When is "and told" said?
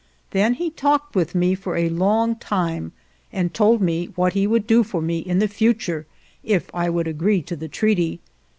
3.31-3.83